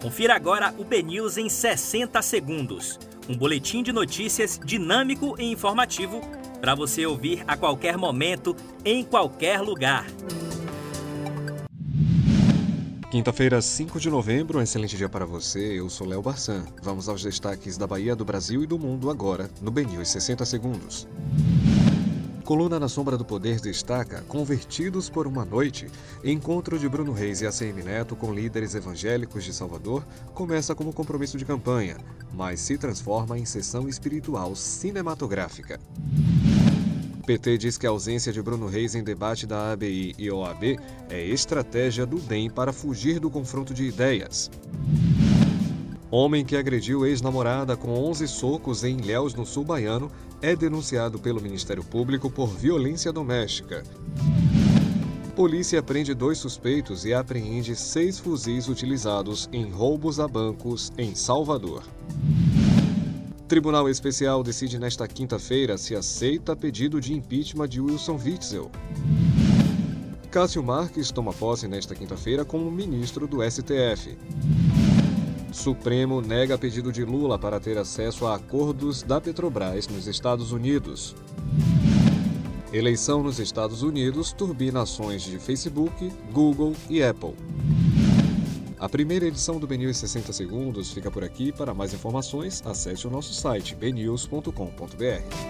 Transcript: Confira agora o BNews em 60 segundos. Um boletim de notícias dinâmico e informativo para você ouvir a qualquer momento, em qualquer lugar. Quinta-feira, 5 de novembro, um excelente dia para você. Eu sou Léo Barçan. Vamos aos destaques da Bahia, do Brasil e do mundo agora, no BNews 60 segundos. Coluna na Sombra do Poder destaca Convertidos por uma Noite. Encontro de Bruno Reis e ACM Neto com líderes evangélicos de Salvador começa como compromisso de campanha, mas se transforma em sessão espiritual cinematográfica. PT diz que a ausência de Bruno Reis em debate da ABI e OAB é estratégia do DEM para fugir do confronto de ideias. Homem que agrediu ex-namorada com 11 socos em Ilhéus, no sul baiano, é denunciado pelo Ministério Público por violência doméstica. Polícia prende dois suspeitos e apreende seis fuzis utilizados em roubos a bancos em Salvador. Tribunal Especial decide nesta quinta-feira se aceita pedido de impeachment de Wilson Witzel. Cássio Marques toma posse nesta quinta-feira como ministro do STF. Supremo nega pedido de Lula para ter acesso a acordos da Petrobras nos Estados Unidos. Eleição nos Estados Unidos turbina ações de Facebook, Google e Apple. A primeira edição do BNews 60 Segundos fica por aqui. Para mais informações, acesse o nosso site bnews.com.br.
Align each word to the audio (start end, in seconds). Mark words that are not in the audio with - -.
Confira 0.00 0.36
agora 0.36 0.72
o 0.78 0.84
BNews 0.84 1.38
em 1.38 1.48
60 1.48 2.22
segundos. 2.22 3.00
Um 3.28 3.36
boletim 3.36 3.82
de 3.82 3.92
notícias 3.92 4.56
dinâmico 4.64 5.34
e 5.40 5.50
informativo 5.50 6.20
para 6.60 6.72
você 6.72 7.04
ouvir 7.04 7.42
a 7.48 7.56
qualquer 7.56 7.96
momento, 7.96 8.54
em 8.84 9.02
qualquer 9.02 9.60
lugar. 9.60 10.06
Quinta-feira, 13.10 13.60
5 13.60 13.98
de 13.98 14.08
novembro, 14.08 14.60
um 14.60 14.62
excelente 14.62 14.96
dia 14.96 15.08
para 15.08 15.26
você. 15.26 15.80
Eu 15.80 15.90
sou 15.90 16.06
Léo 16.06 16.22
Barçan. 16.22 16.64
Vamos 16.80 17.08
aos 17.08 17.20
destaques 17.20 17.76
da 17.76 17.84
Bahia, 17.88 18.14
do 18.14 18.24
Brasil 18.24 18.62
e 18.62 18.68
do 18.68 18.78
mundo 18.78 19.10
agora, 19.10 19.50
no 19.60 19.72
BNews 19.72 20.10
60 20.10 20.44
segundos. 20.44 21.08
Coluna 22.48 22.80
na 22.80 22.88
Sombra 22.88 23.18
do 23.18 23.26
Poder 23.26 23.60
destaca 23.60 24.22
Convertidos 24.22 25.10
por 25.10 25.26
uma 25.26 25.44
Noite. 25.44 25.86
Encontro 26.24 26.78
de 26.78 26.88
Bruno 26.88 27.12
Reis 27.12 27.42
e 27.42 27.46
ACM 27.46 27.82
Neto 27.84 28.16
com 28.16 28.32
líderes 28.32 28.74
evangélicos 28.74 29.44
de 29.44 29.52
Salvador 29.52 30.02
começa 30.32 30.74
como 30.74 30.90
compromisso 30.90 31.36
de 31.36 31.44
campanha, 31.44 31.98
mas 32.32 32.60
se 32.60 32.78
transforma 32.78 33.38
em 33.38 33.44
sessão 33.44 33.86
espiritual 33.86 34.56
cinematográfica. 34.56 35.78
PT 37.26 37.58
diz 37.58 37.76
que 37.76 37.86
a 37.86 37.90
ausência 37.90 38.32
de 38.32 38.40
Bruno 38.40 38.66
Reis 38.66 38.94
em 38.94 39.04
debate 39.04 39.46
da 39.46 39.72
ABI 39.72 40.14
e 40.16 40.30
OAB 40.30 40.78
é 41.10 41.22
estratégia 41.22 42.06
do 42.06 42.18
DEM 42.18 42.48
para 42.48 42.72
fugir 42.72 43.20
do 43.20 43.28
confronto 43.28 43.74
de 43.74 43.84
ideias. 43.84 44.50
Homem 46.10 46.42
que 46.42 46.56
agrediu 46.56 47.04
ex-namorada 47.04 47.76
com 47.76 47.90
11 47.92 48.26
socos 48.28 48.82
em 48.82 48.96
Ilhéus, 48.96 49.34
no 49.34 49.44
sul 49.44 49.62
baiano, 49.62 50.10
é 50.40 50.56
denunciado 50.56 51.18
pelo 51.18 51.40
Ministério 51.40 51.84
Público 51.84 52.30
por 52.30 52.48
violência 52.48 53.12
doméstica. 53.12 53.82
Polícia 55.36 55.82
prende 55.82 56.14
dois 56.14 56.38
suspeitos 56.38 57.04
e 57.04 57.12
apreende 57.12 57.76
seis 57.76 58.18
fuzis 58.18 58.68
utilizados 58.68 59.50
em 59.52 59.70
roubos 59.70 60.18
a 60.18 60.26
bancos 60.26 60.90
em 60.96 61.14
Salvador. 61.14 61.82
Tribunal 63.46 63.88
Especial 63.88 64.42
decide 64.42 64.78
nesta 64.78 65.06
quinta-feira 65.06 65.76
se 65.76 65.94
aceita 65.94 66.56
pedido 66.56 67.00
de 67.02 67.12
impeachment 67.12 67.68
de 67.68 67.80
Wilson 67.82 68.18
Witzel. 68.24 68.70
Cássio 70.30 70.62
Marques 70.62 71.10
toma 71.10 71.32
posse 71.32 71.68
nesta 71.68 71.94
quinta-feira 71.94 72.44
como 72.44 72.70
ministro 72.70 73.26
do 73.26 73.38
STF. 73.42 74.16
Supremo 75.52 76.20
nega 76.20 76.58
pedido 76.58 76.92
de 76.92 77.04
Lula 77.04 77.38
para 77.38 77.58
ter 77.58 77.78
acesso 77.78 78.26
a 78.26 78.36
acordos 78.36 79.02
da 79.02 79.20
Petrobras 79.20 79.88
nos 79.88 80.06
Estados 80.06 80.52
Unidos. 80.52 81.14
Eleição 82.72 83.22
nos 83.22 83.38
Estados 83.38 83.82
Unidos 83.82 84.32
turbina 84.32 84.82
ações 84.82 85.22
de 85.22 85.38
Facebook, 85.38 86.12
Google 86.32 86.74
e 86.90 87.02
Apple. 87.02 87.34
A 88.78 88.88
primeira 88.88 89.26
edição 89.26 89.58
do 89.58 89.66
BNews 89.66 89.96
60 89.96 90.32
Segundos 90.32 90.92
fica 90.92 91.10
por 91.10 91.24
aqui. 91.24 91.50
Para 91.50 91.74
mais 91.74 91.92
informações, 91.92 92.62
acesse 92.64 93.06
o 93.06 93.10
nosso 93.10 93.34
site 93.34 93.74
bnews.com.br. 93.74 95.47